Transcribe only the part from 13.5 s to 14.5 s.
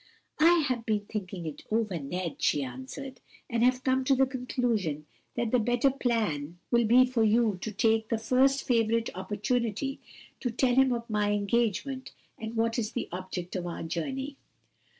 of our journey."